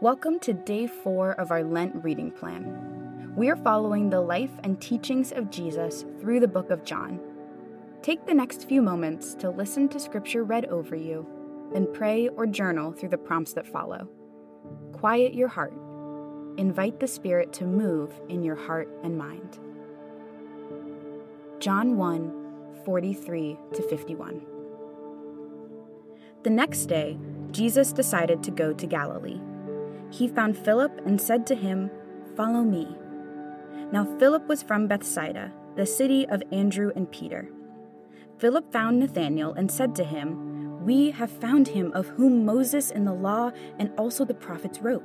[0.00, 3.32] Welcome to day four of our Lent reading plan.
[3.34, 7.18] We are following the life and teachings of Jesus through the book of John.
[8.00, 11.26] Take the next few moments to listen to scripture read over you,
[11.72, 14.08] then pray or journal through the prompts that follow.
[14.92, 15.74] Quiet your heart.
[16.58, 19.58] Invite the Spirit to move in your heart and mind.
[21.58, 24.46] John 1 43 to 51.
[26.44, 27.18] The next day,
[27.50, 29.40] Jesus decided to go to Galilee
[30.10, 31.90] he found Philip and said to him,
[32.36, 32.96] Follow me.
[33.92, 37.48] Now Philip was from Bethsaida, the city of Andrew and Peter.
[38.38, 43.04] Philip found Nathanael and said to him, We have found him of whom Moses in
[43.04, 45.04] the law and also the prophets wrote,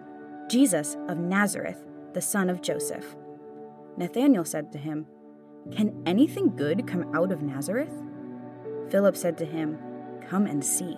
[0.49, 3.15] Jesus of Nazareth, the son of Joseph.
[3.97, 5.07] Nathanael said to him,
[5.71, 7.93] Can anything good come out of Nazareth?
[8.89, 9.79] Philip said to him,
[10.29, 10.97] Come and see.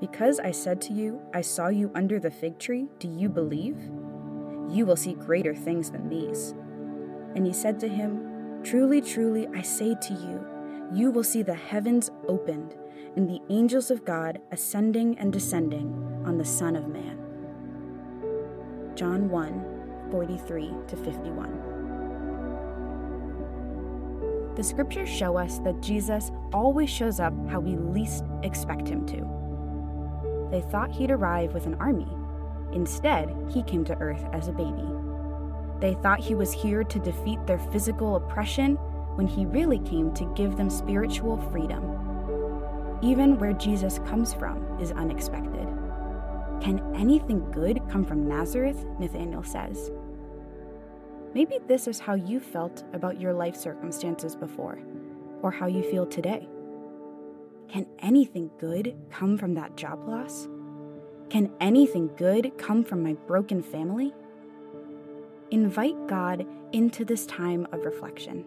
[0.00, 3.76] because I said to you, I saw you under the fig tree, do you believe?
[4.70, 6.54] You will see greater things than these.
[7.34, 10.46] And he said to him, Truly, truly, I say to you,
[10.92, 12.74] you will see the heavens opened
[13.16, 17.18] and the angels of God ascending and descending on the Son of Man.
[18.94, 19.66] John 1
[20.10, 21.66] 43 to 51.
[24.56, 29.39] The scriptures show us that Jesus always shows up how we least expect him to
[30.50, 32.08] they thought he'd arrive with an army.
[32.72, 34.86] Instead, he came to Earth as a baby.
[35.80, 38.76] They thought he was here to defeat their physical oppression
[39.16, 41.96] when he really came to give them spiritual freedom.
[43.02, 45.66] Even where Jesus comes from is unexpected.
[46.60, 48.84] Can anything good come from Nazareth?
[48.98, 49.90] Nathanael says.
[51.32, 54.78] Maybe this is how you felt about your life circumstances before,
[55.42, 56.48] or how you feel today.
[57.70, 60.48] Can anything good come from that job loss?
[61.28, 64.12] Can anything good come from my broken family?
[65.52, 68.44] Invite God into this time of reflection.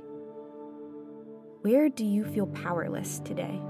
[1.62, 3.62] Where do you feel powerless today?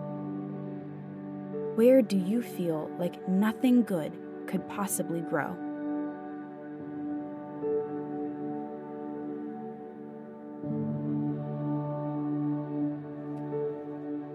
[1.76, 4.12] Where do you feel like nothing good
[4.48, 5.56] could possibly grow?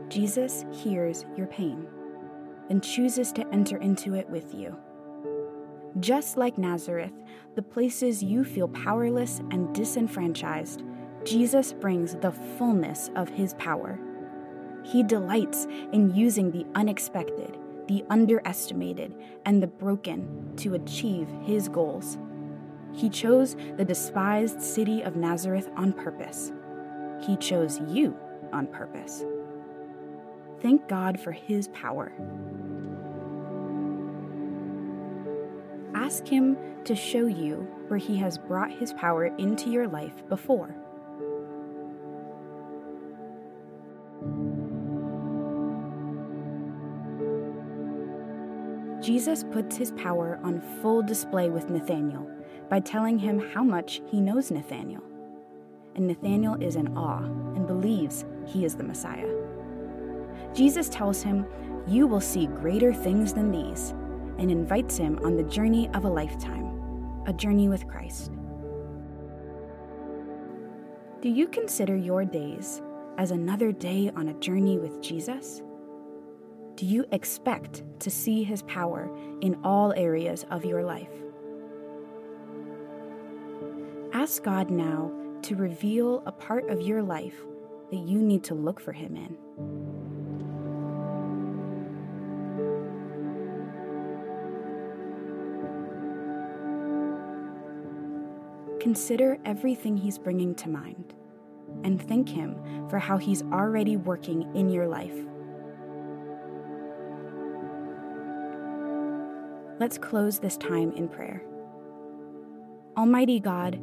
[0.09, 1.87] Jesus hears your pain
[2.71, 4.77] and chooses to enter into it with you.
[6.01, 7.13] Just like Nazareth,
[7.57, 10.83] the places you feel powerless and disenfranchised,
[11.25, 13.99] Jesus brings the fullness of his power.
[14.85, 17.59] He delights in using the unexpected,
[17.89, 19.15] the underestimated,
[19.45, 22.17] and the broken to achieve his goals.
[22.93, 26.53] He chose the despised city of Nazareth on purpose.
[27.21, 28.17] He chose you
[28.53, 29.25] on purpose.
[30.61, 32.13] Thank God for His power.
[35.95, 40.75] Ask Him to show you where He has brought His power into your life before.
[49.09, 52.29] Jesus puts his power on full display with Nathanael
[52.69, 55.03] by telling him how much he knows Nathanael.
[55.95, 59.48] And Nathanael is in awe and believes he is the Messiah.
[60.55, 61.47] Jesus tells him,
[61.87, 63.91] You will see greater things than these,
[64.39, 68.33] and invites him on the journey of a lifetime, a journey with Christ.
[71.21, 72.81] Do you consider your days
[73.17, 75.63] as another day on a journey with Jesus?
[76.77, 79.11] Do you expect to see his power
[79.41, 81.11] in all areas of your life?
[84.13, 85.11] Ask God now
[85.43, 87.35] to reveal a part of your life
[87.91, 89.37] that you need to look for him in.
[98.81, 101.15] Consider everything He's bringing to mind
[101.85, 102.57] and thank Him
[102.89, 105.15] for how He's already working in your life.
[109.81, 111.43] Let's close this time in prayer.
[112.97, 113.81] Almighty God,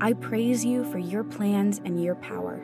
[0.00, 2.60] I praise you for your plans and your power.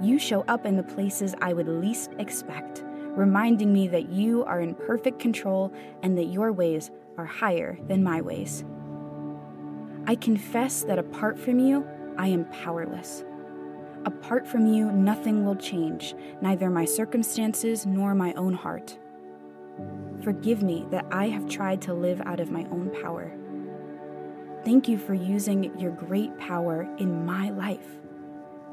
[0.00, 4.60] You show up in the places I would least expect, reminding me that you are
[4.60, 5.72] in perfect control
[6.02, 8.64] and that your ways are higher than my ways.
[10.08, 13.26] I confess that apart from you, I am powerless.
[14.06, 18.96] Apart from you, nothing will change, neither my circumstances nor my own heart.
[20.24, 23.30] Forgive me that I have tried to live out of my own power.
[24.64, 28.00] Thank you for using your great power in my life,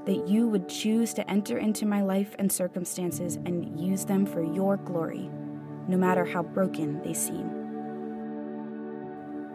[0.05, 4.41] that you would choose to enter into my life and circumstances and use them for
[4.41, 5.29] your glory,
[5.89, 7.64] no matter how broken they seem.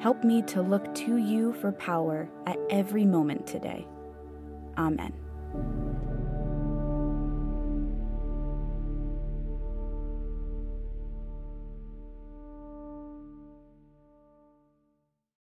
[0.00, 3.86] Help me to look to you for power at every moment today.
[4.78, 5.12] Amen.